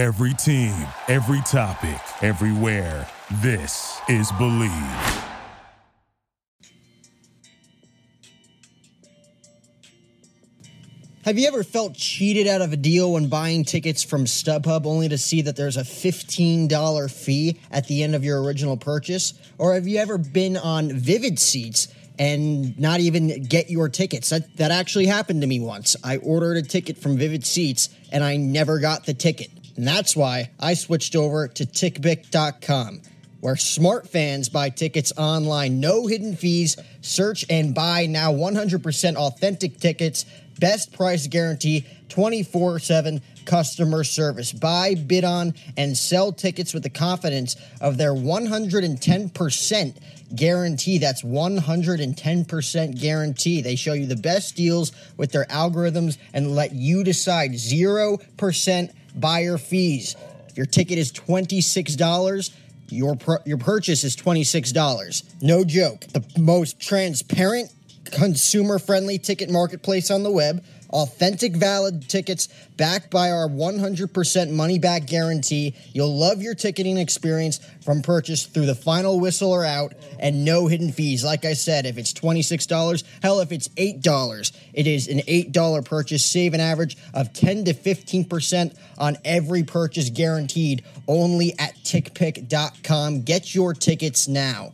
[0.00, 0.74] Every team,
[1.08, 3.06] every topic, everywhere.
[3.42, 4.70] This is Believe.
[11.26, 15.10] Have you ever felt cheated out of a deal when buying tickets from StubHub only
[15.10, 19.34] to see that there's a $15 fee at the end of your original purchase?
[19.58, 21.88] Or have you ever been on Vivid Seats
[22.18, 24.30] and not even get your tickets?
[24.30, 25.94] That, that actually happened to me once.
[26.02, 29.50] I ordered a ticket from Vivid Seats and I never got the ticket.
[29.76, 33.02] And that's why I switched over to TickPick.com
[33.40, 39.80] where smart fans buy tickets online, no hidden fees, search and buy now 100% authentic
[39.80, 40.26] tickets,
[40.58, 44.52] best price guarantee, 24 7 customer service.
[44.52, 49.96] Buy, bid on, and sell tickets with the confidence of their 110%
[50.34, 50.98] guarantee.
[50.98, 53.62] That's 110% guarantee.
[53.62, 59.58] They show you the best deals with their algorithms and let you decide 0% buyer
[59.58, 60.16] fees.
[60.48, 62.50] If your ticket is $26,
[62.88, 65.42] your your purchase is $26.
[65.42, 66.00] No joke.
[66.08, 67.72] The most transparent,
[68.04, 70.64] consumer-friendly ticket marketplace on the web.
[70.90, 75.74] Authentic valid tickets backed by our 100% money back guarantee.
[75.92, 80.66] You'll love your ticketing experience from purchase through the final whistle or out and no
[80.66, 81.24] hidden fees.
[81.24, 86.24] Like I said, if it's $26, hell, if it's $8, it is an $8 purchase.
[86.24, 93.22] Save an average of 10 to 15% on every purchase guaranteed only at tickpick.com.
[93.22, 94.72] Get your tickets now.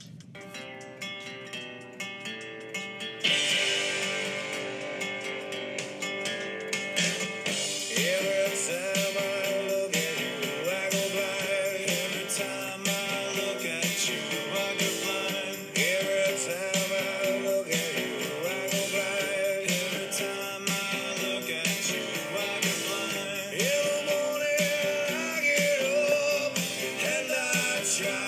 [27.98, 28.25] All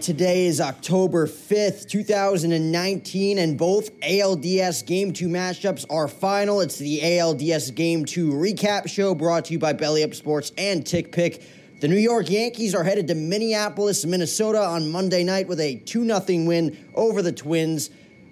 [0.00, 6.60] today is October 5th, 2019, and both ALDS Game 2 matchups are final.
[6.62, 10.84] It's the ALDS Game 2 recap show brought to you by Belly Up Sports and
[10.84, 11.42] TickPick.
[11.80, 16.04] The New York Yankees are headed to Minneapolis, Minnesota on Monday night with a 2
[16.06, 17.90] 0 win over the Twins.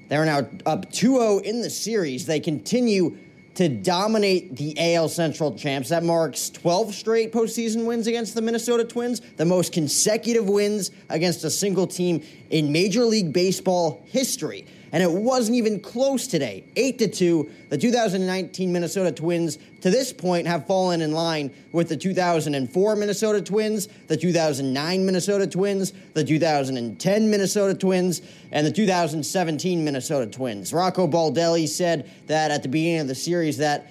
[0.09, 2.25] They're now up 2 0 in the series.
[2.25, 3.19] They continue
[3.59, 5.89] to dominate the AL Central champs.
[5.89, 11.43] That marks 12 straight postseason wins against the Minnesota Twins, the most consecutive wins against
[11.43, 16.65] a single team in Major League Baseball history and it wasn't even close today.
[16.77, 17.51] 8 to 2.
[17.69, 23.43] The 2019 Minnesota Twins to this point have fallen in line with the 2004 Minnesota
[23.43, 28.23] Twins, the 2009 Minnesota Twins, the 2010 Minnesota Twins,
[28.53, 30.73] and the 2017 Minnesota Twins.
[30.73, 33.91] Rocco Baldelli said that at the beginning of the series that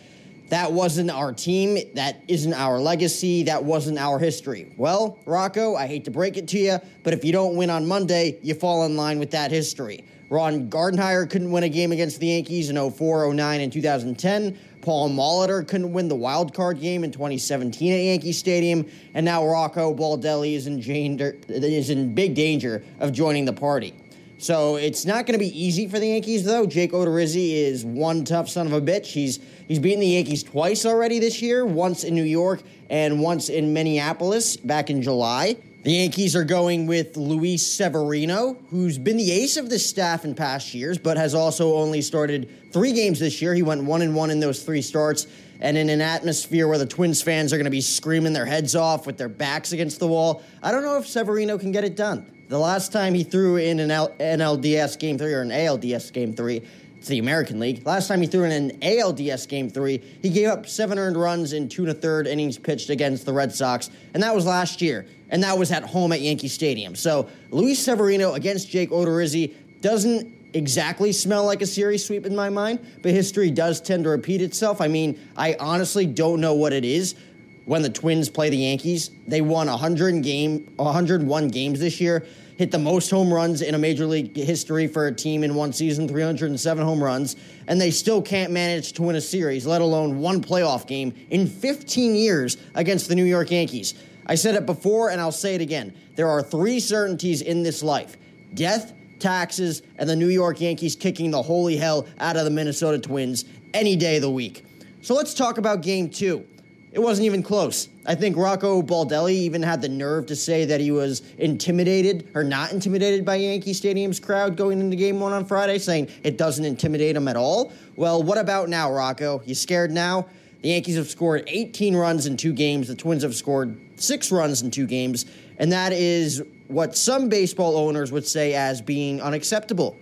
[0.50, 1.78] that wasn't our team.
[1.96, 3.44] That isn't our legacy.
[3.44, 4.72] That wasn't our history.
[4.78, 7.86] Well, Rocco, I hate to break it to you, but if you don't win on
[7.86, 10.06] Monday, you fall in line with that history.
[10.30, 14.58] Ron Gardenhire couldn't win a game against the Yankees in 04, 09, and 2010.
[14.82, 19.46] Paul Molitor couldn't win the wild card game in 2017 at Yankee Stadium, and now
[19.46, 23.94] Rocco Baldelli is in, is in big danger of joining the party.
[24.38, 26.68] So it's not going to be easy for the Yankees, though.
[26.68, 29.08] Jake Odorizzi is one tough son of a bitch.
[29.08, 33.50] He's he's beaten the Yankees twice already this year, once in New York and once
[33.50, 35.58] in Minneapolis back in July.
[35.84, 40.36] The Yankees are going with Luis Severino, who's been the ace of the staff in
[40.36, 43.54] past years, but has also only started three games this year.
[43.54, 45.28] He went one and one in those three starts.
[45.62, 48.76] And in an atmosphere where the Twins fans are going to be screaming their heads
[48.76, 51.96] off with their backs against the wall, I don't know if Severino can get it
[51.96, 52.30] done.
[52.50, 56.64] The last time he threw in an NLDS game three or an ALDS game three,
[57.08, 57.86] it's the American League.
[57.86, 61.54] Last time he threw in an ALDS game three, he gave up seven earned runs
[61.54, 64.82] in two and a third innings pitched against the Red Sox, and that was last
[64.82, 66.96] year and that was at home at Yankee Stadium.
[66.96, 72.50] So Luis Severino against Jake Odorizzi doesn't exactly smell like a series sweep in my
[72.50, 74.82] mind, but history does tend to repeat itself.
[74.82, 77.16] I mean, I honestly don't know what it is
[77.64, 79.12] when the Twins play the Yankees.
[79.28, 82.26] They won 100 game, 101 games this year.
[82.58, 85.72] Hit the most home runs in a major league history for a team in one
[85.72, 87.36] season 307 home runs,
[87.68, 91.48] and they still can't manage to win a series, let alone one playoff game in
[91.48, 93.94] 15 years against the New York Yankees.
[94.26, 95.96] I said it before and I'll say it again.
[96.16, 98.18] There are three certainties in this life
[98.54, 102.98] death, taxes, and the New York Yankees kicking the holy hell out of the Minnesota
[102.98, 104.66] Twins any day of the week.
[105.02, 106.46] So let's talk about game two.
[106.92, 107.90] It wasn't even close.
[108.06, 112.44] I think Rocco Baldelli even had the nerve to say that he was intimidated or
[112.44, 116.64] not intimidated by Yankee Stadium's crowd going into game one on Friday, saying it doesn't
[116.64, 117.74] intimidate him at all.
[117.98, 119.42] Well, what about now, Rocco?
[119.46, 120.28] You scared now?
[120.62, 122.88] The Yankees have scored 18 runs in two games.
[122.88, 125.26] The Twins have scored six runs in two games.
[125.60, 129.98] And that is what some baseball owners would say as being unacceptable.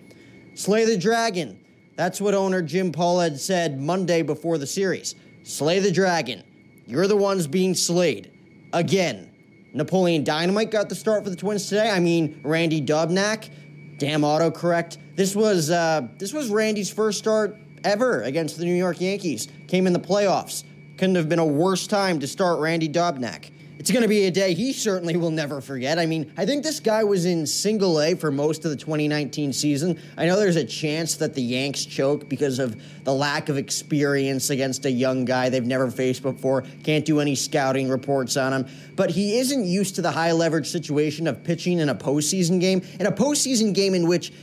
[0.53, 1.59] Slay the dragon.
[1.95, 5.15] That's what owner Jim Paul had said Monday before the series.
[5.43, 6.43] Slay the dragon.
[6.85, 8.31] You're the ones being slayed.
[8.73, 9.31] Again.
[9.73, 11.89] Napoleon Dynamite got the start for the Twins today.
[11.89, 13.49] I mean, Randy Dobnak.
[13.97, 14.97] Damn autocorrect.
[15.15, 19.49] This was uh, this was Randy's first start ever against the New York Yankees.
[19.67, 20.63] Came in the playoffs.
[20.97, 23.51] Couldn't have been a worse time to start Randy Dobnak
[23.85, 25.99] it's going to be a day he certainly will never forget.
[25.99, 29.53] I mean, I think this guy was in single A for most of the 2019
[29.53, 29.99] season.
[30.17, 34.49] I know there's a chance that the Yanks choke because of the lack of experience
[34.49, 38.67] against a young guy they've never faced before, can't do any scouting reports on him.
[38.95, 42.81] But he isn't used to the high leverage situation of pitching in a postseason game,
[42.99, 44.33] in a postseason game in which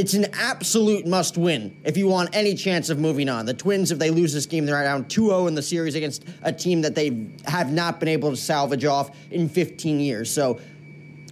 [0.00, 3.44] it's an absolute must win if you want any chance of moving on.
[3.44, 6.24] The Twins, if they lose this game, they're down 2 0 in the series against
[6.40, 10.32] a team that they have not been able to salvage off in 15 years.
[10.32, 10.58] So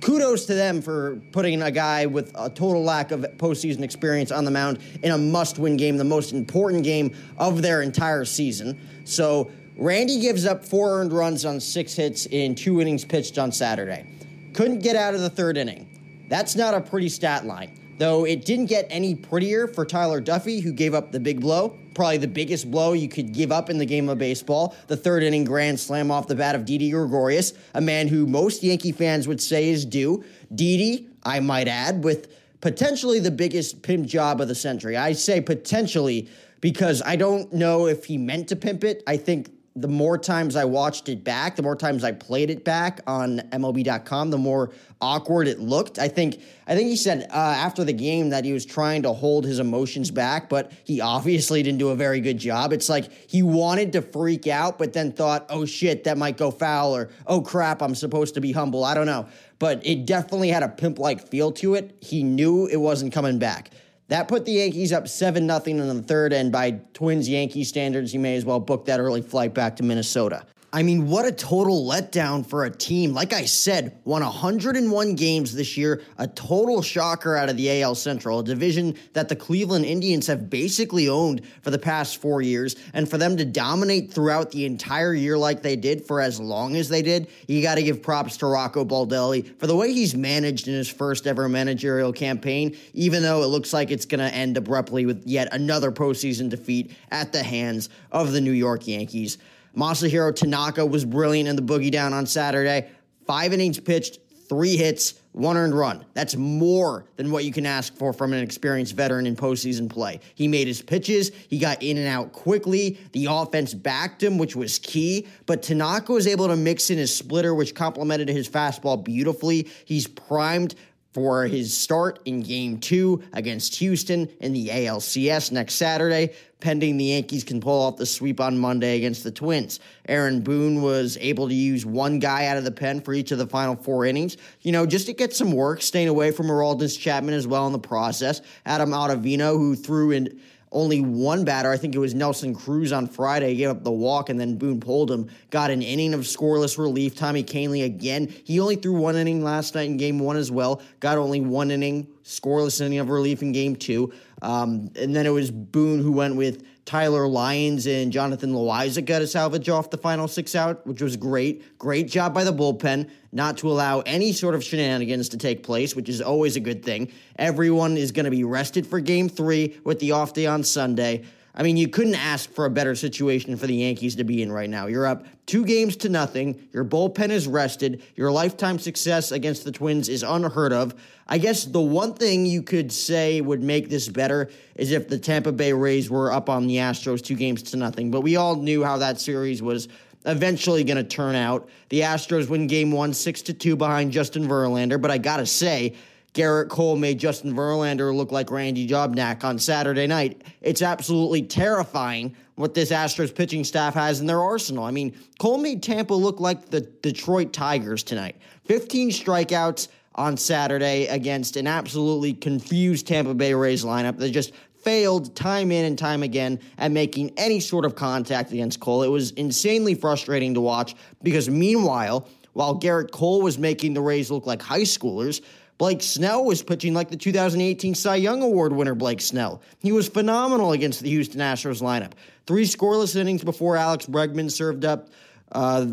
[0.03, 4.45] kudos to them for putting a guy with a total lack of postseason experience on
[4.45, 8.79] the mound in a must win game, the most important game of their entire season.
[9.05, 13.51] So Randy gives up four earned runs on six hits in two innings pitched on
[13.51, 14.05] Saturday.
[14.53, 15.87] Couldn't get out of the third inning.
[16.29, 20.63] That's not a pretty stat line though it didn't get any prettier for Tyler Duffey,
[20.63, 23.79] who gave up the big blow, probably the biggest blow you could give up in
[23.79, 27.55] the game of baseball, the third inning grand slam off the bat of Didi Gregorius,
[27.75, 30.25] a man who most Yankee fans would say is due.
[30.55, 32.29] Didi, I might add, with
[32.61, 34.97] potentially the biggest pimp job of the century.
[34.97, 36.29] I say potentially
[36.61, 39.03] because I don't know if he meant to pimp it.
[39.07, 39.51] I think
[39.81, 43.39] the more times I watched it back, the more times I played it back on
[43.53, 44.71] MLB.com, the more
[45.01, 45.99] awkward it looked.
[45.99, 49.13] I think I think he said uh, after the game that he was trying to
[49.13, 52.73] hold his emotions back, but he obviously didn't do a very good job.
[52.73, 56.51] It's like he wanted to freak out, but then thought, "Oh shit, that might go
[56.51, 59.27] foul," or "Oh crap, I'm supposed to be humble." I don't know,
[59.59, 61.97] but it definitely had a pimp-like feel to it.
[62.01, 63.71] He knew it wasn't coming back.
[64.09, 68.15] That put the Yankees up 7 0 in the third, and by Twins Yankee standards,
[68.15, 70.47] you may as well book that early flight back to Minnesota.
[70.71, 73.15] I mean, what a total letdown for a team.
[73.15, 77.95] Like I said, won 101 games this year, a total shocker out of the AL
[77.95, 82.77] Central, a division that the Cleveland Indians have basically owned for the past four years.
[82.93, 86.77] And for them to dominate throughout the entire year like they did for as long
[86.77, 90.15] as they did, you got to give props to Rocco Baldelli for the way he's
[90.15, 94.37] managed in his first ever managerial campaign, even though it looks like it's going to
[94.37, 99.39] end abruptly with yet another postseason defeat at the hands of the New York Yankees.
[99.79, 102.89] Masahiro Tanaka was brilliant in the boogie down on Saturday.
[103.27, 106.05] Five innings pitched, three hits, one earned run.
[106.15, 110.19] That's more than what you can ask for from an experienced veteran in postseason play.
[110.35, 112.99] He made his pitches, he got in and out quickly.
[113.13, 115.29] The offense backed him, which was key.
[115.47, 119.69] But Tanaka was able to mix in his splitter, which complemented his fastball beautifully.
[119.85, 120.75] He's primed
[121.13, 127.05] for his start in game two against Houston in the ALCS next Saturday, pending the
[127.05, 129.81] Yankees can pull off the sweep on Monday against the Twins.
[130.09, 133.39] Aaron Boone was able to use one guy out of the pen for each of
[133.39, 136.99] the final four innings, you know, just to get some work, staying away from Aroldis
[136.99, 138.43] Chapman as well in the process.
[138.67, 143.07] Adam Ottavino, who threw in only one batter, I think it was Nelson Cruz on
[143.07, 145.29] Friday, gave up the walk, and then Boone pulled him.
[145.51, 147.17] Got an inning of scoreless relief.
[147.17, 148.33] Tommy Kahnle again.
[148.45, 150.83] He only threw one inning last night in game one as well.
[151.01, 154.13] Got only one inning, scoreless inning of relief in game two.
[154.43, 159.27] Um, and then it was Boone who went with Tyler Lyons and Jonathan Loáisiga to
[159.27, 161.77] salvage off the final six out, which was great.
[161.77, 165.95] Great job by the bullpen not to allow any sort of shenanigans to take place,
[165.95, 167.13] which is always a good thing.
[167.37, 171.25] Everyone is going to be rested for game three with the off day on Sunday.
[171.59, 174.53] I mean, you couldn't ask for a better situation for the Yankees to be in
[174.53, 174.87] right now.
[174.87, 176.69] You're up two games to nothing.
[176.73, 178.01] Your bullpen is rested.
[178.15, 180.95] Your lifetime success against the Twins is unheard of.
[181.27, 185.19] I guess the one thing you could say would make this better is if the
[185.19, 188.13] Tampa Bay Rays were up on the Astros two games to nothing.
[188.13, 189.89] But we all knew how that series was
[190.27, 191.69] eventually going to turn out.
[191.89, 195.01] The Astros win game one, six to two behind Justin Verlander.
[195.01, 195.97] But I got to say,
[196.39, 200.43] Gerrit Cole made Justin Verlander look like Randy Dobnak on Saturday night.
[200.61, 204.85] It's absolutely terrifying what this Astros pitching staff has in their arsenal.
[204.85, 208.37] I mean, Cole made Tampa look like the Detroit Tigers tonight.
[208.67, 215.35] 15 strikeouts on Saturday against an absolutely confused Tampa Bay Rays lineup that just failed
[215.35, 219.03] time in and time again at making any sort of contact against Cole.
[219.03, 224.31] It was insanely frustrating to watch because meanwhile, while Gerrit Cole was making the Rays
[224.31, 225.43] look like high schoolers,
[225.79, 229.63] Blake Snell was pitching like the 2018 Cy Young Award winner Blake Snell.
[229.79, 232.13] He was phenomenal against the Houston Astros lineup.
[232.47, 235.09] Three scoreless innings before Alex Bregman served up
[235.53, 235.87] uh,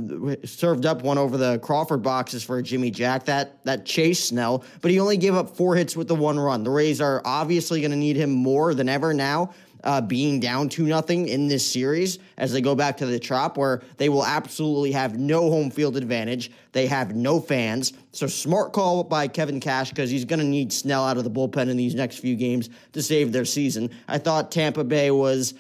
[0.44, 3.26] served up one over the Crawford boxes for Jimmy Jack.
[3.26, 6.64] That that chased Snell, but he only gave up four hits with the one run.
[6.64, 9.54] The Rays are obviously going to need him more than ever now.
[9.86, 13.56] Uh, being down two nothing in this series as they go back to the Trop,
[13.56, 16.52] where they will absolutely have no home field advantage.
[16.72, 17.94] They have no fans.
[18.12, 21.30] So smart call by Kevin Cash because he's going to need Snell out of the
[21.30, 23.92] bullpen in these next few games to save their season.
[24.08, 25.54] I thought Tampa Bay was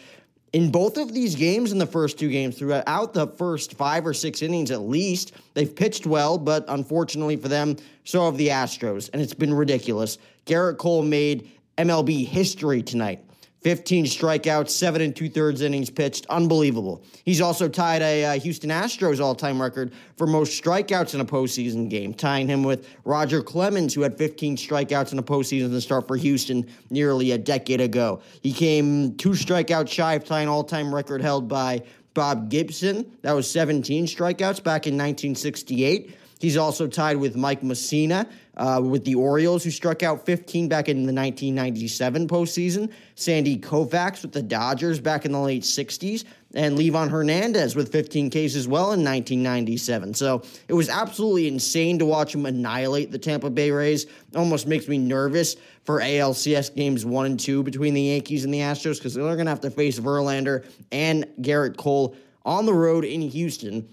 [0.55, 4.13] in both of these games, in the first two games, throughout the first five or
[4.13, 9.09] six innings at least, they've pitched well, but unfortunately for them, so have the Astros,
[9.11, 10.17] and it's been ridiculous.
[10.45, 13.21] Gerrit Cole made MLB history tonight.
[13.65, 16.27] 15 strikeouts, seven and two thirds innings pitched.
[16.27, 17.03] Unbelievable.
[17.23, 21.25] He's also tied a uh, Houston Astros all time record for most strikeouts in a
[21.25, 26.07] postseason game, tying him with Roger Clemens, who had 15 strikeouts in a postseason start
[26.07, 28.21] for Houston nearly a decade ago.
[28.43, 31.81] He came two strikeouts shy of tying all time record held by
[32.13, 33.17] Bob Gibson.
[33.23, 36.15] That was 17 strikeouts back in 1968.
[36.39, 38.27] He's also tied with Mike Mussina
[38.57, 42.91] uh, with the Orioles, who struck out 15 back in the 1997 postseason.
[43.15, 46.25] Sandy Koufax with the Dodgers back in the late 60s.
[46.53, 50.13] And Livan Hernandez with 15 Ks as well in 1997.
[50.13, 54.05] So it was absolutely insane to watch him annihilate the Tampa Bay Rays.
[54.33, 58.59] Almost makes me nervous for ALCS games one and two between the Yankees and the
[58.59, 62.15] Astros because they're going to have to face Verlander and Gerrit Cole
[62.45, 63.89] on the road in Houston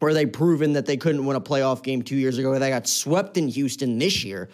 [0.00, 2.58] where they proven that they couldn't win a playoff game two years ago.
[2.58, 4.48] They got swept in Houston this year.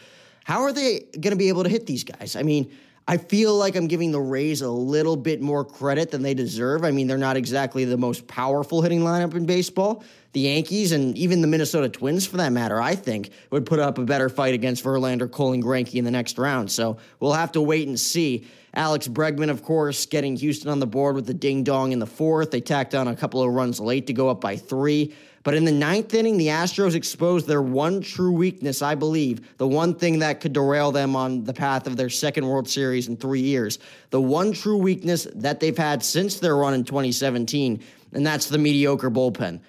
[0.44, 2.36] How are they going to be able to hit these guys?
[2.36, 2.70] I mean,
[3.08, 6.84] I feel like I'm giving the Rays a little bit more credit than they deserve.
[6.84, 10.02] I mean, they're not exactly the most powerful hitting lineup in baseball.
[10.32, 13.98] The Yankees and even the Minnesota Twins, for that matter, I think, would put up
[13.98, 16.70] a better fight against Verlander, Cole, and Greinke in the next round.
[16.70, 18.44] So we'll have to wait and see.
[18.74, 22.06] Alex Bregman, of course, getting Houston on the board with the ding dong in the
[22.06, 22.50] fourth.
[22.50, 25.14] They tacked on a couple of runs late to go up by three.
[25.46, 29.68] But in the ninth inning, the Astros exposed their one true weakness, I believe, the
[29.68, 33.16] one thing that could derail them on the path of their second World Series in
[33.16, 33.78] three years,
[34.10, 37.80] the one true weakness that they've had since their run in 2017,
[38.12, 39.60] and that's the mediocre bullpen.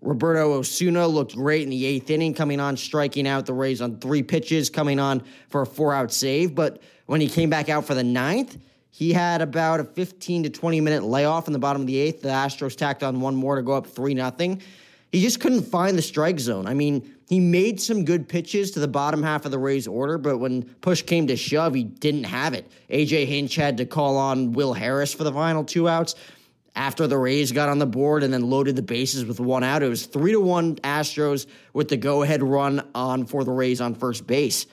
[0.00, 3.98] Roberto Osuna looked great in the eighth inning, coming on, striking out the Rays on
[3.98, 6.54] three pitches, coming on for a four out save.
[6.54, 8.56] But when he came back out for the ninth,
[8.88, 12.22] he had about a 15 to 20 minute layoff in the bottom of the eighth.
[12.22, 14.56] The Astros tacked on one more to go up 3 0
[15.12, 16.66] he just couldn't find the strike zone.
[16.66, 20.18] I mean, he made some good pitches to the bottom half of the Rays order,
[20.18, 22.70] but when push came to shove, he didn't have it.
[22.90, 26.14] AJ Hinch had to call on Will Harris for the final two outs.
[26.74, 29.82] After the Rays got on the board and then loaded the bases with one out,
[29.82, 33.94] it was three to one Astros with the go-ahead run on for the Rays on
[33.94, 34.66] first base.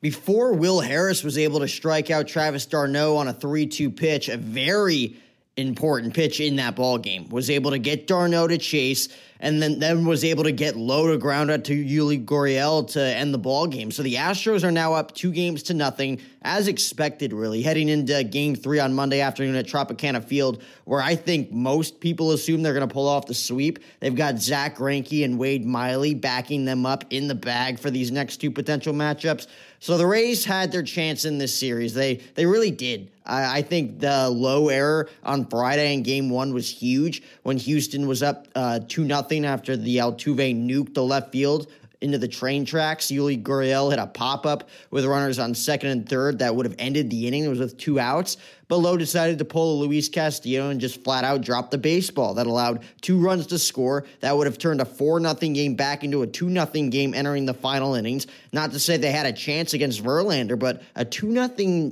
[0.00, 4.36] Before Will Harris was able to strike out Travis d'Arnaud on a 3-2 pitch, a
[4.36, 5.16] very
[5.56, 9.08] important pitch in that ball game, was able to get d'Arnaud to chase
[9.40, 13.00] and then, then was able to get Lowe to ground out to Yuli Gurriel to
[13.00, 13.90] end the ball game.
[13.90, 18.22] So the Astros are now up two games to nothing, as expected, really, heading into
[18.24, 22.74] game three on Monday afternoon at Tropicana Field, where I think most people assume they're
[22.74, 23.78] going to pull off the sweep.
[24.00, 28.10] They've got Zack Greinke and Wade Miley backing them up in the bag for these
[28.10, 29.46] next two potential matchups.
[29.80, 31.92] So the Rays had their chance in this series.
[31.92, 33.10] They they really did.
[33.26, 38.06] I, I think the Lowe error on Friday in Game One was huge when Houston
[38.08, 41.66] was up uh, two nothing after the Altuve nuked the left field
[42.02, 43.06] into the train tracks.
[43.06, 46.74] Yuli Gurriel hit a pop up with runners on second and third that would have
[46.78, 47.42] ended the inning.
[47.42, 48.36] It was with two outs.
[48.68, 52.34] But Lowe decided to pull a Luis Castillo and just flat out drop the baseball.
[52.34, 54.04] That allowed two runs to score.
[54.20, 57.46] That would have turned a 4 0 game back into a 2 0 game entering
[57.46, 58.26] the final innings.
[58.52, 61.48] Not to say they had a chance against Verlander, but a 2 0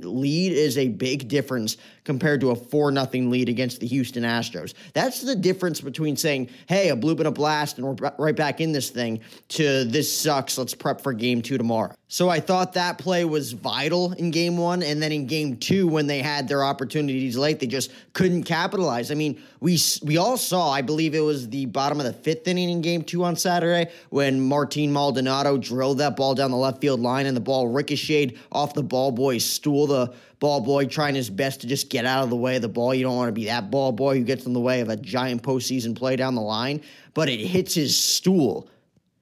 [0.09, 4.73] lead is a big difference compared to a 4 0 lead against the Houston Astros.
[4.93, 8.61] That's the difference between saying, hey, a bloop and a blast, and we're right back
[8.61, 11.93] in this thing, to this sucks, let's prep for game two tomorrow.
[12.07, 14.83] So I thought that play was vital in game one.
[14.83, 17.59] And then in game two, when they had their opportunities late.
[17.59, 19.11] They just couldn't capitalize.
[19.11, 20.71] I mean, we we all saw.
[20.71, 23.91] I believe it was the bottom of the fifth inning in Game Two on Saturday
[24.09, 28.39] when Martin Maldonado drilled that ball down the left field line and the ball ricocheted
[28.51, 29.87] off the ball boy's stool.
[29.87, 32.69] The ball boy trying his best to just get out of the way of the
[32.69, 32.93] ball.
[32.93, 34.97] You don't want to be that ball boy who gets in the way of a
[34.97, 36.81] giant postseason play down the line,
[37.13, 38.69] but it hits his stool.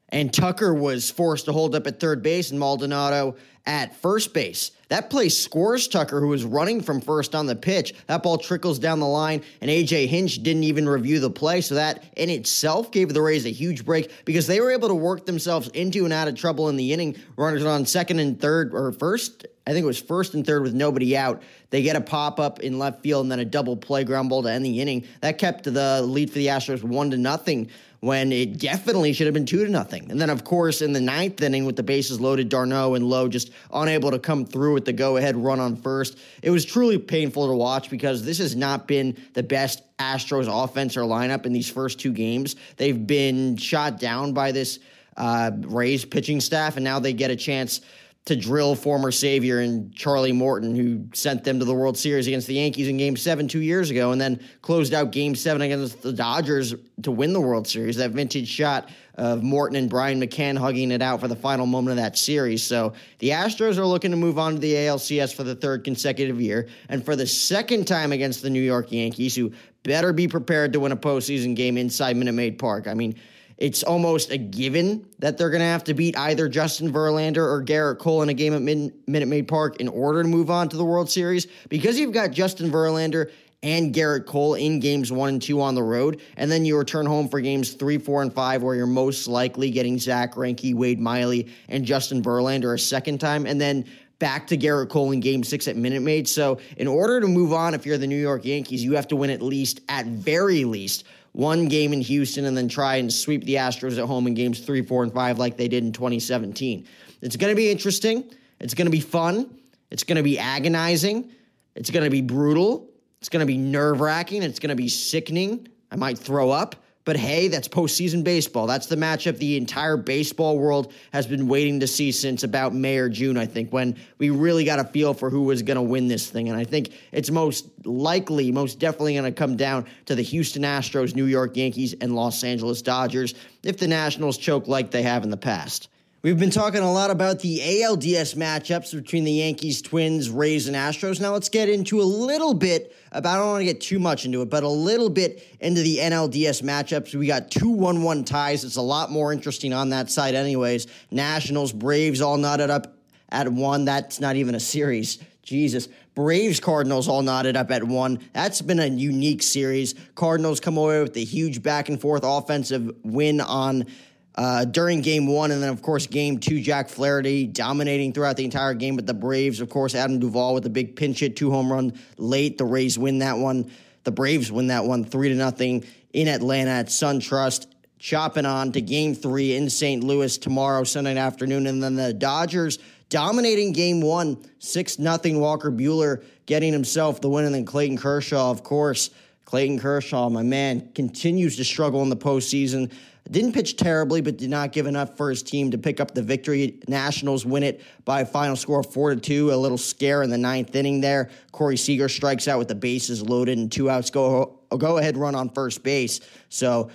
[0.09, 4.71] And Tucker was forced to hold up at third base and Maldonado at first base.
[4.91, 7.93] That play scores Tucker, who was running from first on the pitch.
[8.07, 11.61] That ball trickles down the line, and AJ Hinch didn't even review the play.
[11.61, 14.93] So that in itself gave the Rays a huge break because they were able to
[14.93, 17.15] work themselves into and out of trouble in the inning.
[17.37, 20.73] Runners on second and third, or first, I think it was first and third with
[20.73, 21.41] nobody out.
[21.69, 24.43] They get a pop up in left field and then a double play ground ball
[24.43, 25.07] to end the inning.
[25.21, 27.69] That kept the lead for the Astros one to nothing
[28.01, 30.09] when it definitely should have been two to nothing.
[30.09, 33.27] And then, of course, in the ninth inning with the bases loaded, d'Arnaud and Lowe
[33.27, 36.17] just unable to come through with the go ahead run on first.
[36.41, 40.97] It was truly painful to watch because this has not been the best Astros offense
[40.97, 42.55] or lineup in these first two games.
[42.77, 44.79] They've been shot down by this
[45.15, 47.81] uh, Rays pitching staff, and now they get a chance
[48.25, 52.45] to drill former savior and Charlie Morton, who sent them to the World Series against
[52.45, 56.03] the Yankees in Game Seven two years ago, and then closed out Game Seven against
[56.03, 57.95] the Dodgers to win the World Series.
[57.95, 61.97] That vintage shot of Morton and Brian McCann hugging it out for the final moment
[61.97, 62.61] of that series.
[62.63, 66.39] So the Astros are looking to move on to the ALCS for the third consecutive
[66.39, 69.51] year, and for the second time against the New York Yankees, who
[69.81, 72.87] better be prepared to win a postseason game inside Minute Maid Park.
[72.87, 73.15] I mean
[73.61, 77.63] it's almost a given that they're going to have to beat either Justin Verlander or
[77.63, 80.77] Gerrit Cole in a game at Minute Maid Park in order to move on to
[80.77, 83.29] the World Series because you've got Justin Verlander
[83.61, 87.05] and Gerrit Cole in games one and two on the road, and then you return
[87.05, 90.99] home for games three, four, and five, where you're most likely getting Zack Greinke, Wade
[90.99, 93.85] Miley, and Justin Verlander a second time, and then
[94.17, 96.27] back to Gerrit Cole in game six at Minute Maid.
[96.27, 99.15] So, in order to move on, if you're the New York Yankees, you have to
[99.15, 103.43] win at least, at very least, one game in Houston and then try and sweep
[103.45, 106.85] the Astros at home in games three, four, and five like they did in 2017.
[107.21, 108.29] It's going to be interesting.
[108.59, 109.57] It's going to be fun.
[109.89, 111.31] It's going to be agonizing.
[111.75, 112.89] It's going to be brutal.
[113.19, 114.43] It's going to be nerve wracking.
[114.43, 115.67] It's going to be sickening.
[115.91, 116.80] I might throw up.
[117.03, 118.67] But hey, that's postseason baseball.
[118.67, 122.97] That's the matchup the entire baseball world has been waiting to see since about May
[122.97, 125.81] or June, I think, when we really got a feel for who was going to
[125.81, 126.49] win this thing.
[126.49, 130.61] And I think it's most likely, most definitely going to come down to the Houston
[130.61, 133.33] Astros, New York Yankees, and Los Angeles Dodgers
[133.63, 135.89] if the Nationals choke like they have in the past.
[136.23, 140.77] We've been talking a lot about the ALDS matchups between the Yankees, Twins, Rays, and
[140.77, 141.19] Astros.
[141.19, 144.23] Now let's get into a little bit about, I don't want to get too much
[144.23, 147.15] into it, but a little bit into the NLDS matchups.
[147.15, 148.63] We got two 1 1 ties.
[148.63, 150.85] It's a lot more interesting on that side, anyways.
[151.09, 152.95] Nationals, Braves all knotted up
[153.29, 153.85] at one.
[153.85, 155.17] That's not even a series.
[155.41, 155.89] Jesus.
[156.13, 158.19] Braves Cardinals all knotted up at one.
[158.33, 159.95] That's been a unique series.
[160.13, 163.87] Cardinals come away with a huge back and forth offensive win on
[164.35, 165.51] uh, during game one.
[165.51, 168.95] And then, of course, game two, Jack Flaherty dominating throughout the entire game.
[168.95, 171.93] But the Braves, of course, Adam Duvall with a big pinch hit, two home run
[172.17, 172.57] late.
[172.57, 173.71] The Rays win that one.
[174.03, 177.67] The Braves win that one three to nothing in Atlanta at SunTrust.
[177.99, 180.03] Chopping on to game three in St.
[180.03, 181.67] Louis tomorrow, Sunday afternoon.
[181.67, 185.39] And then the Dodgers dominating game one, 6 nothing.
[185.39, 187.45] Walker Buehler getting himself the win.
[187.45, 189.11] And then Clayton Kershaw, of course.
[189.45, 192.91] Clayton Kershaw, my man, continues to struggle in the postseason.
[193.29, 196.21] Didn't pitch terribly, but did not give enough for his team to pick up the
[196.21, 196.79] victory.
[196.87, 199.53] Nationals win it by a final score of four to two.
[199.53, 201.29] A little scare in the ninth inning there.
[201.51, 204.09] Corey Seager strikes out with the bases loaded and two outs.
[204.09, 206.19] Go go ahead run on first base.
[206.49, 206.89] So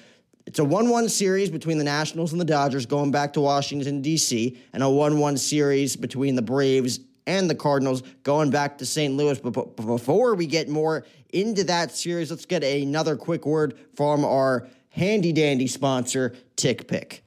[0.47, 4.03] it's a 1 1 series between the Nationals and the Dodgers going back to Washington,
[4.03, 8.87] D.C., and a 1 1 series between the Braves and the Cardinals going back to
[8.87, 9.15] St.
[9.17, 9.39] Louis.
[9.41, 14.69] But before we get more into that series, let's get another quick word from our
[14.97, 17.21] handy dandy sponsor, TickPick.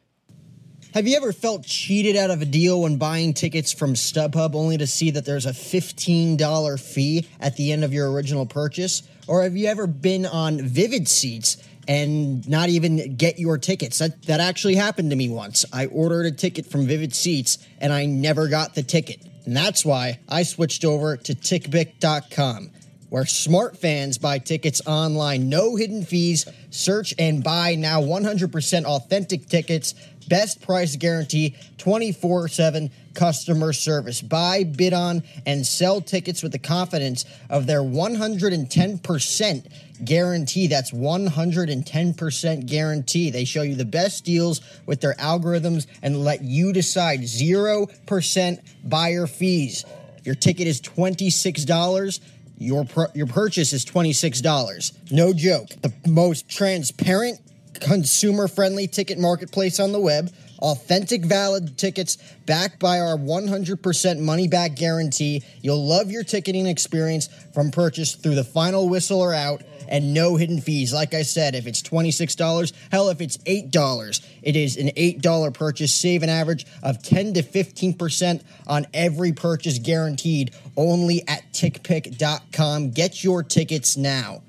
[0.96, 4.76] Have you ever felt cheated out of a deal when buying tickets from StubHub only
[4.80, 9.04] to see that there's a $15 fee at the end of your original purchase?
[9.28, 14.00] Or have you ever been on Vivid Seats and not even get your tickets?
[14.00, 15.64] That, that actually happened to me once.
[15.72, 19.24] I ordered a ticket from Vivid Seats and I never got the ticket.
[19.46, 22.72] And that's why I switched over to TickPick.com
[23.10, 25.50] where smart fans buy tickets online.
[25.50, 26.46] No hidden fees.
[26.70, 29.96] Search and buy now 100% authentic tickets.
[30.28, 34.22] Best price guarantee 24 7 customer service.
[34.22, 39.72] Buy, bid on, and sell tickets with the confidence of their 110%
[40.06, 40.68] guarantee.
[40.68, 43.30] That's 110% guarantee.
[43.32, 49.28] They show you the best deals with their algorithms and let you decide 0% buyer
[49.28, 49.84] fees.
[50.18, 52.20] If your ticket is $26,
[52.60, 55.12] your pr- your purchase is $26.
[55.12, 55.70] No joke.
[55.82, 57.40] The most transparent,
[57.74, 60.32] consumer-friendly ticket marketplace on the web.
[60.60, 65.42] Authentic valid tickets backed by our 100% money back guarantee.
[65.62, 70.38] You'll love your ticketing experience from purchase through the final whistle or out and no
[70.38, 70.94] hidden fees.
[70.94, 75.94] Like I said, if it's $26, hell, if it's $8, it is an $8 purchase.
[75.94, 82.92] Save an average of 10 to 15% on every purchase guaranteed only at tickpick.com.
[82.92, 84.42] Get your tickets now.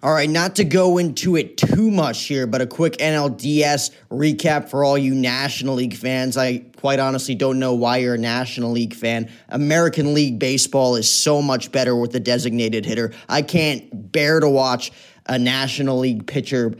[0.00, 4.68] All right, not to go into it too much here, but a quick NLDS recap
[4.68, 6.36] for all you National League fans.
[6.36, 9.28] I quite honestly don't know why you're a National League fan.
[9.48, 13.12] American League Baseball is so much better with the designated hitter.
[13.28, 14.92] I can't bear to watch
[15.26, 16.76] a National League pitcher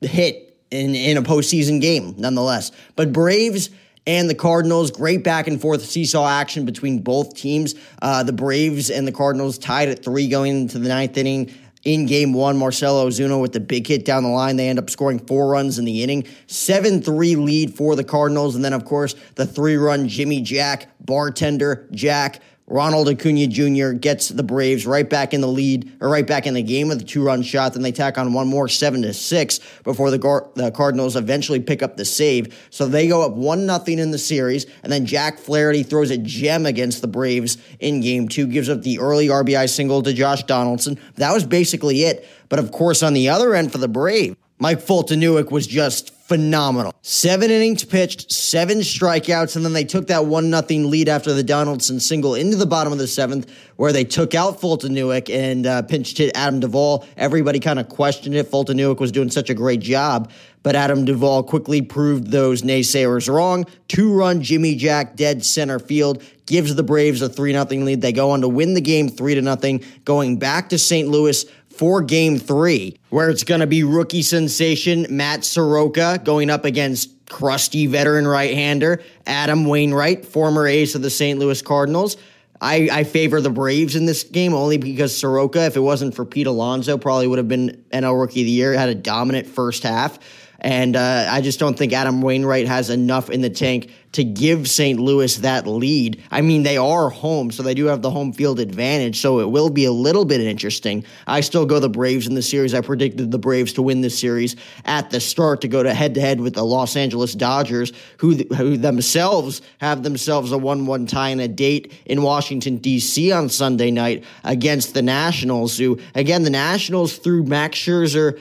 [0.00, 2.72] hit in, in a postseason game, nonetheless.
[2.96, 3.68] But Braves
[4.06, 4.90] and the Cardinals.
[4.90, 7.74] Great back and forth seesaw action between both teams.
[8.00, 11.52] Uh, the Braves and the Cardinals tied at three going into the ninth inning
[11.84, 12.56] in game one.
[12.56, 14.56] Marcell Ozuna with the big hit down the line.
[14.56, 16.26] They end up scoring four runs in the inning.
[16.46, 18.54] 7 3 lead for the Cardinals.
[18.54, 23.92] And then, of course, the three run Jimmy Jack, bartender Jack Ronald Acuna Jr.
[23.92, 27.00] gets the Braves right back in the lead, or right back in the game with
[27.00, 27.72] a two-run shot.
[27.72, 31.60] Then they tack on one more, seven to six, before the, Gar- the Cardinals eventually
[31.60, 32.54] pick up the save.
[32.70, 36.18] So they go up one nothing in the series, and then Jack Flaherty throws a
[36.18, 40.42] gem against the Braves in Game Two, gives up the early RBI single to Josh
[40.44, 40.98] Donaldson.
[41.14, 42.28] That was basically it.
[42.50, 46.94] But of course, on the other end for the Braves, Mike Foltynewicz was just phenomenal.
[47.00, 51.42] Seven innings pitched, seven strikeouts, and then they took that one nothing lead after the
[51.42, 55.82] Donaldson single into the bottom of the seventh, where they took out Foltynewicz and uh,
[55.82, 57.06] pinched hit Adam Duvall.
[57.16, 58.50] Everybody kind of questioned it.
[58.50, 60.30] Foltynewicz was doing such a great job,
[60.62, 63.64] but Adam Duvall quickly proved those naysayers wrong.
[63.88, 68.02] Two run Jimmy Jack dead center field gives the Braves a three nothing lead.
[68.02, 71.08] They go on to win the game three to nothing, going back to St.
[71.08, 71.44] Louis
[71.78, 77.10] for game three, where it's going to be rookie sensation Matt Soroka going up against
[77.28, 81.38] crusty veteran right hander Adam Wainwright, former ace of the St.
[81.38, 82.16] Louis Cardinals.
[82.60, 86.24] I, I, favor the Braves in this game only because Soroka, if it wasn't for
[86.24, 88.72] Pete Alonso, probably would have been NL Rookie of the Year.
[88.72, 90.18] Had a dominant first half.
[90.60, 94.68] And uh, I just don't think Adam Wainwright has enough in the tank to give
[94.68, 94.98] St.
[94.98, 96.22] Louis that lead.
[96.30, 99.50] I mean, they are home, so they do have the home field advantage, so it
[99.50, 101.04] will be a little bit interesting.
[101.26, 102.74] I still go the Braves in the series.
[102.74, 106.14] I predicted the Braves to win this series at the start to go to head
[106.14, 111.06] to head with the Los Angeles Dodgers, who, who themselves have themselves a 1 1
[111.06, 113.30] tie and a date in Washington, D.C.
[113.30, 118.40] on Sunday night against the Nationals, who, again, the Nationals through Max Scherzer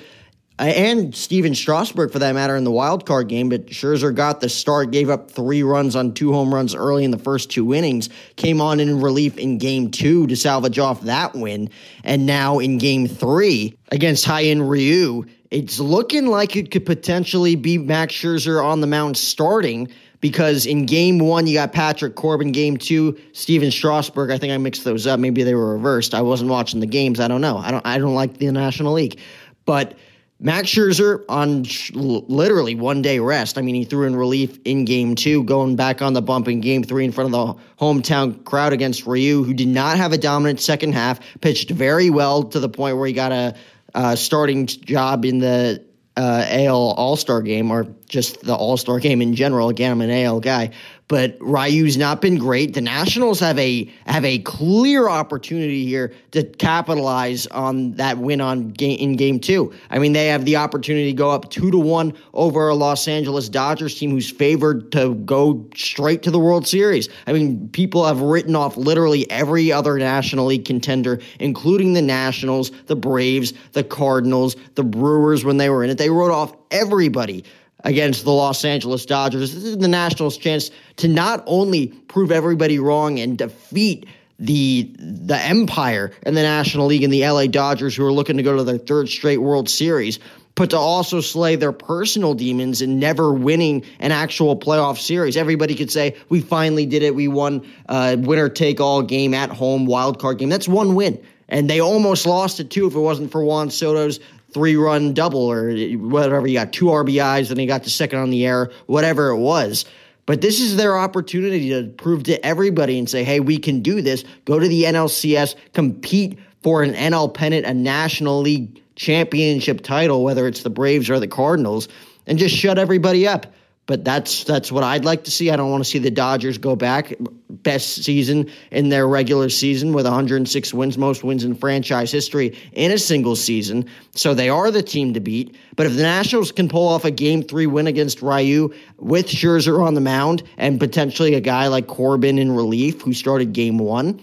[0.59, 3.49] Uh, and Stephen Strasburg for that matter in the wild card game.
[3.49, 7.11] But Scherzer got the start, gave up three runs on two home runs early in
[7.11, 11.35] the first two innings, came on in relief in game two to salvage off that
[11.35, 11.69] win.
[12.03, 17.77] And now in game three against Hyun Ryu, it's looking like it could potentially be
[17.77, 19.89] Max Scherzer on the mound starting
[20.19, 24.31] because in game one you got Patrick Corbin, game two Stephen Strasburg.
[24.31, 25.19] I think I mixed those up.
[25.19, 26.13] Maybe they were reversed.
[26.13, 27.19] I wasn't watching the games.
[27.19, 27.57] I don't know.
[27.57, 27.85] I don't.
[27.85, 29.19] I don't like the National League,
[29.65, 29.95] but
[30.39, 33.57] Max Scherzer on sh- literally one day rest.
[33.57, 36.61] I mean, he threw in relief in game two, going back on the bump in
[36.61, 40.17] game three in front of the hometown crowd against Ryu, who did not have a
[40.17, 43.55] dominant second half, pitched very well to the point where he got a,
[43.95, 45.83] a starting job in the
[46.17, 49.69] uh, AL All Star game or just the All Star game in general.
[49.69, 50.71] Again, I'm an AL guy,
[51.07, 52.73] but Ryu's not been great.
[52.73, 58.69] The Nationals have a have a clear opportunity here to capitalize on that win on
[58.69, 59.73] game in game two.
[59.89, 63.07] I mean, they have the opportunity to go up two to one over a Los
[63.07, 67.07] Angeles Dodgers team who's favored to go straight to the World Series.
[67.25, 72.71] I mean, people have written off literally every other National League contender, including the Nationals,
[72.87, 75.97] the Braves, the Cardinals, the Brewers when they were in it.
[75.97, 77.45] They wrote off everybody
[77.83, 79.53] against the Los Angeles Dodgers.
[79.53, 84.07] This is the Nationals' chance to not only prove everybody wrong and defeat
[84.39, 88.43] the the empire in the National League and the LA Dodgers who are looking to
[88.43, 90.19] go to their third straight World Series,
[90.57, 95.37] but to also slay their personal demons and never winning an actual playoff series.
[95.37, 97.13] Everybody could say, we finally did it.
[97.15, 100.49] We won a winner take all game at home, wild card game.
[100.49, 101.23] That's one win.
[101.47, 104.19] And they almost lost it too if it wasn't for Juan Soto's
[104.53, 106.47] three run double or whatever.
[106.47, 109.85] You got two RBIs, then he got the second on the air, whatever it was.
[110.25, 114.01] But this is their opportunity to prove to everybody and say, hey, we can do
[114.01, 114.25] this.
[114.45, 120.47] Go to the NLCS, compete for an NL pennant, a National League championship title, whether
[120.47, 121.87] it's the Braves or the Cardinals,
[122.25, 123.47] and just shut everybody up.
[123.87, 125.49] But that's that's what I'd like to see.
[125.49, 127.13] I don't want to see the Dodgers go back
[127.49, 132.91] best season in their regular season with 106 wins, most wins in franchise history in
[132.91, 133.85] a single season.
[134.11, 135.55] So they are the team to beat.
[135.77, 139.81] But if the Nationals can pull off a game three win against Ryu with Scherzer
[139.81, 144.21] on the mound and potentially a guy like Corbin in relief who started game one,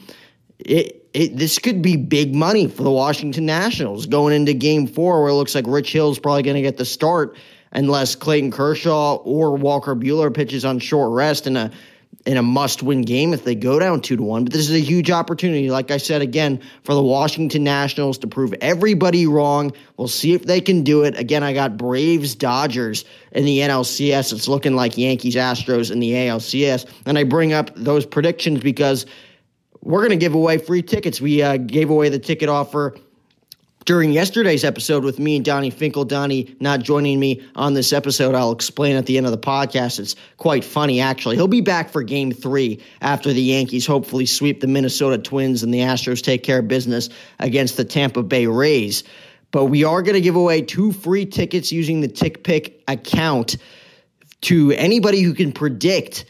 [0.59, 5.22] it it, this could be big money for the Washington Nationals going into game four,
[5.22, 7.37] where it looks like Rich Hill's probably going to get the start
[7.74, 11.70] unless Clayton Kershaw or Walker Buehler pitches on short rest in a
[12.24, 14.44] in a must-win game if they go down two to one.
[14.44, 18.26] But this is a huge opportunity, like I said again, for the Washington Nationals to
[18.26, 19.72] prove everybody wrong.
[19.98, 21.18] We'll see if they can do it.
[21.18, 24.32] Again, I got Braves Dodgers in the NLCS.
[24.32, 29.04] It's looking like Yankees Astros in the ALCS, and I bring up those predictions because
[29.82, 31.20] we're going to give away free tickets.
[31.20, 32.96] We uh, gave away the ticket offer
[33.85, 36.05] during yesterday's episode with me and Donnie Finkel.
[36.05, 38.35] Donnie not joining me on this episode.
[38.35, 39.99] I'll explain at the end of the podcast.
[39.99, 41.37] It's quite funny, actually.
[41.37, 45.73] He'll be back for game three after the Yankees hopefully sweep the Minnesota Twins and
[45.73, 49.05] the Astros take care of business against the Tampa Bay Rays.
[49.51, 53.57] But we are going to give away two free tickets using the TickPick account
[54.42, 56.25] to anybody who can predict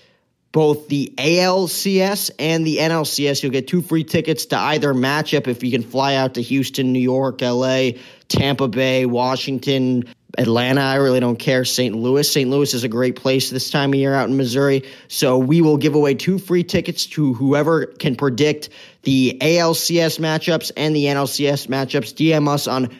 [0.54, 3.42] both the ALCS and the NLCS.
[3.42, 6.92] You'll get two free tickets to either matchup if you can fly out to Houston,
[6.92, 7.90] New York, LA,
[8.28, 10.04] Tampa Bay, Washington,
[10.38, 10.80] Atlanta.
[10.80, 11.64] I really don't care.
[11.64, 11.96] St.
[11.96, 12.30] Louis.
[12.30, 12.48] St.
[12.48, 14.84] Louis is a great place this time of year out in Missouri.
[15.08, 18.68] So we will give away two free tickets to whoever can predict
[19.02, 22.14] the ALCS matchups and the NLCS matchups.
[22.14, 22.90] DM us on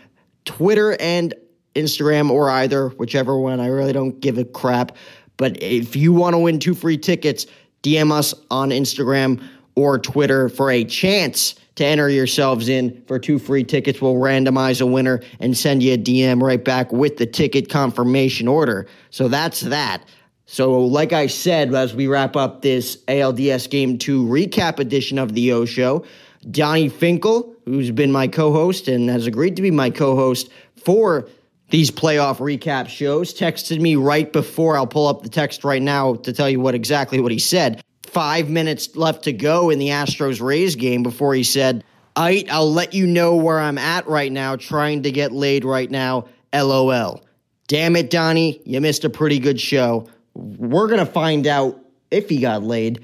[0.45, 1.33] Twitter and
[1.77, 3.61] Instagram or either, whichever one.
[3.61, 4.97] I really don't give a crap.
[5.37, 7.47] But if you want to win two free tickets,
[7.83, 9.43] DM us on Instagram
[9.75, 14.01] or Twitter for a chance to enter yourselves in for two free tickets.
[14.01, 18.47] We'll randomize a winner and send you a DM right back with the ticket confirmation
[18.47, 18.87] order.
[19.11, 20.05] So that's that.
[20.47, 25.33] So, like I said, as we wrap up this ALDS Game 2 recap edition of
[25.35, 26.05] the O Show,
[26.51, 30.51] Donnie Finkel, who's been my co host and has agreed to be my co host
[30.77, 31.27] for
[31.71, 36.15] these playoff recap shows texted me right before I'll pull up the text right now
[36.15, 37.83] to tell you what exactly what he said.
[38.03, 41.83] Five minutes left to go in the Astros Rays game before he said,
[42.17, 45.91] I, I'll let you know where I'm at right now, trying to get laid right
[45.91, 46.29] now.
[46.55, 47.25] LOL.
[47.67, 50.07] Damn it, Donnie, you missed a pretty good show.
[50.35, 53.03] We're going to find out if he got laid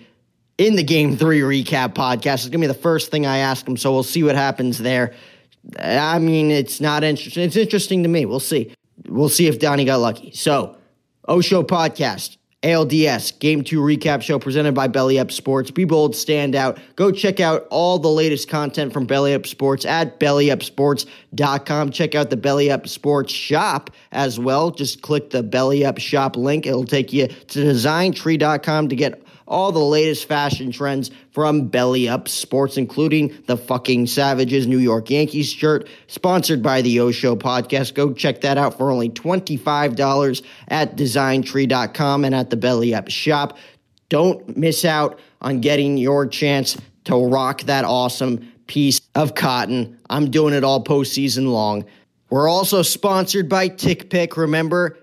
[0.59, 2.35] in the game three recap podcast.
[2.35, 4.79] It's going to be the first thing I ask him, so we'll see what happens
[4.79, 5.15] there.
[5.79, 7.45] I mean, it's not interesting.
[7.45, 8.25] It's interesting to me.
[8.27, 8.75] We'll see.
[9.09, 10.33] We'll see if Donnie got lucky.
[10.33, 10.77] So,
[11.27, 15.71] O Show Podcast, ALDS, Game 2 Recap Show presented by Belly Up Sports.
[15.71, 16.79] Be bold, stand out.
[16.97, 21.91] Go check out all the latest content from Belly Up Sports at bellyupsports.com.
[21.91, 24.71] Check out the Belly Up Sports shop as well.
[24.71, 26.67] Just click the Belly Up shop link.
[26.67, 32.29] It'll take you to designtree.com to get all the latest fashion trends from Belly Up
[32.29, 37.95] Sports, including the fucking Savages New York Yankees shirt, sponsored by the O Show podcast.
[37.95, 43.59] Go check that out for only $25 at designtree.com and at the Belly Up shop.
[44.09, 49.99] Don't miss out on getting your chance to rock that awesome piece of cotton.
[50.09, 51.85] I'm doing it all postseason long.
[52.31, 54.37] We're also sponsored by TickPick.
[54.37, 54.97] Remember,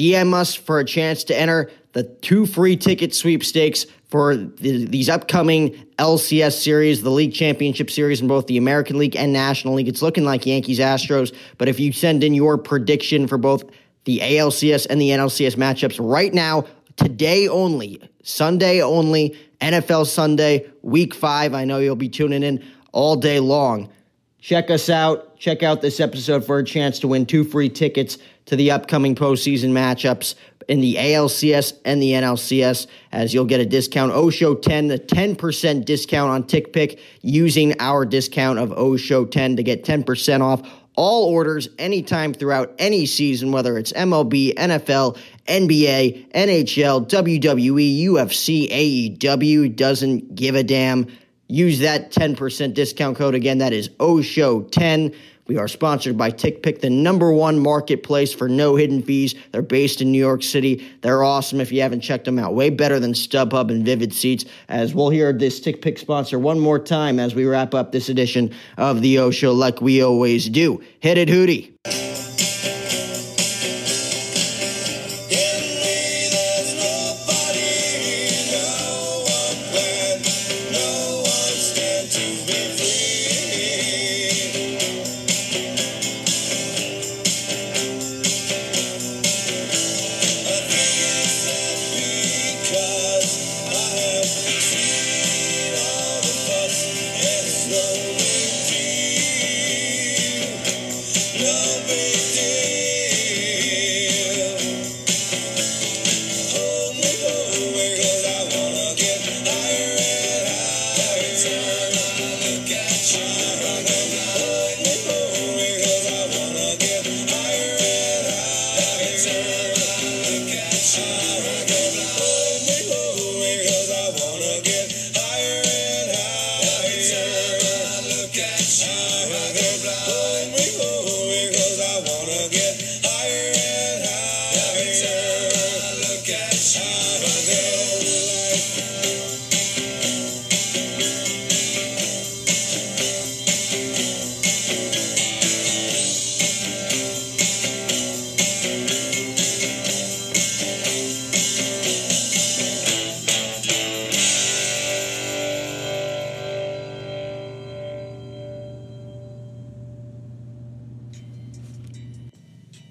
[0.00, 5.10] DM us for a chance to enter the two free ticket sweepstakes for the, these
[5.10, 9.88] upcoming LCS series, the league championship series in both the American League and National League.
[9.88, 13.64] It's looking like Yankees Astros, but if you send in your prediction for both
[14.04, 16.64] the ALCS and the NLCS matchups right now,
[16.96, 21.52] today only, Sunday only, NFL Sunday, week five.
[21.52, 23.92] I know you'll be tuning in all day long.
[24.40, 25.29] Check us out.
[25.40, 29.14] Check out this episode for a chance to win two free tickets to the upcoming
[29.14, 30.34] postseason matchups
[30.68, 35.86] in the ALCS and the NLCS, as you'll get a discount Show 10, a 10%
[35.86, 40.60] discount on TickPick using our discount of Show 10 to get 10% off
[40.94, 49.74] all orders anytime throughout any season, whether it's MLB, NFL, NBA, NHL, WWE, UFC, AEW,
[49.74, 51.06] doesn't give a damn.
[51.50, 53.34] Use that 10% discount code.
[53.34, 55.14] Again, that is OSHOW10.
[55.48, 59.34] We are sponsored by TickPick, the number one marketplace for no hidden fees.
[59.50, 60.88] They're based in New York City.
[61.00, 62.54] They're awesome if you haven't checked them out.
[62.54, 64.44] Way better than StubHub and Vivid Seats.
[64.68, 68.54] As we'll hear this TickPick sponsor one more time as we wrap up this edition
[68.76, 70.80] of the O Show like we always do.
[71.00, 72.09] Hit it, Hootie.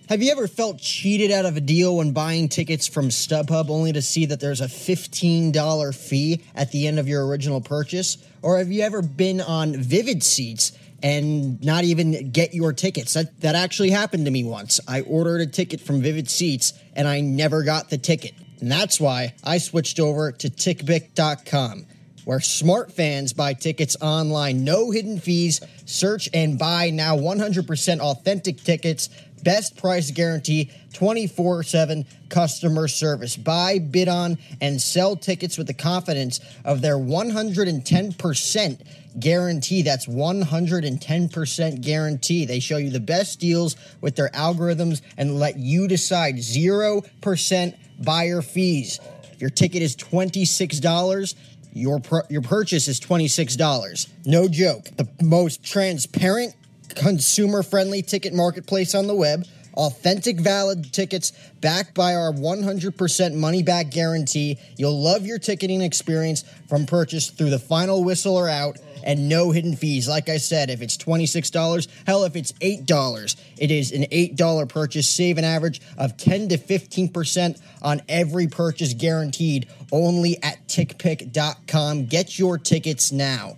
[0.09, 3.93] Have you ever felt cheated out of a deal when buying tickets from StubHub only
[3.93, 8.17] to see that there's a $15 fee at the end of your original purchase?
[8.41, 10.71] Or have you ever been on Vivid Seats
[11.03, 13.13] and not even get your tickets?
[13.13, 14.79] That, that actually happened to me once.
[14.87, 18.33] I ordered a ticket from Vivid Seats and I never got the ticket.
[18.61, 21.85] And that's why I switched over to tickpick.com
[22.29, 28.63] where smart fans buy tickets online, no hidden fees, search and buy now 100% authentic
[28.63, 33.35] tickets best price guarantee, 24 7 customer service.
[33.35, 38.79] Buy, bid on, and sell tickets with the confidence of their 110%
[39.19, 39.81] guarantee.
[39.81, 42.45] That's 110% guarantee.
[42.45, 48.41] They show you the best deals with their algorithms and let you decide 0% buyer
[48.41, 48.99] fees.
[49.39, 51.35] Your ticket is $26,
[51.73, 54.09] your, your purchase is $26.
[54.25, 54.85] No joke.
[54.97, 56.55] The most transparent
[56.95, 63.63] consumer friendly ticket marketplace on the web, authentic valid tickets backed by our 100% money
[63.63, 64.57] back guarantee.
[64.77, 69.51] You'll love your ticketing experience from purchase through the final whistle or out and no
[69.51, 70.07] hidden fees.
[70.07, 75.09] Like I said, if it's $26, hell, if it's $8, it is an $8 purchase.
[75.09, 82.05] Save an average of 10 to 15% on every purchase guaranteed only at tickpick.com.
[82.07, 83.57] Get your tickets now.